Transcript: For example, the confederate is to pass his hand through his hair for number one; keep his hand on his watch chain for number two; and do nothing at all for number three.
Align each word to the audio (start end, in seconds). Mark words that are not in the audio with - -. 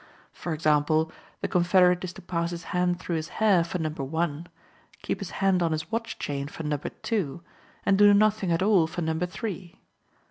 For 0.33 0.51
example, 0.51 1.11
the 1.41 1.47
confederate 1.47 2.03
is 2.03 2.11
to 2.13 2.23
pass 2.23 2.49
his 2.49 2.63
hand 2.73 2.99
through 2.99 3.17
his 3.17 3.29
hair 3.37 3.63
for 3.63 3.77
number 3.77 4.03
one; 4.03 4.47
keep 5.03 5.19
his 5.19 5.29
hand 5.45 5.61
on 5.61 5.73
his 5.73 5.91
watch 5.91 6.17
chain 6.17 6.47
for 6.47 6.63
number 6.63 6.89
two; 6.89 7.43
and 7.85 7.99
do 7.99 8.11
nothing 8.11 8.51
at 8.51 8.63
all 8.63 8.87
for 8.87 9.03
number 9.03 9.27
three. 9.27 9.77